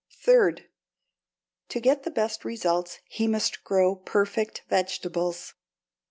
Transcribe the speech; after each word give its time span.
Third, 0.19 0.65
to 1.69 1.79
get 1.79 2.01
the 2.01 2.09
best 2.09 2.43
results 2.43 3.01
he 3.07 3.27
must 3.27 3.63
grow 3.63 3.95
perfect 3.95 4.63
vegetables. 4.67 5.53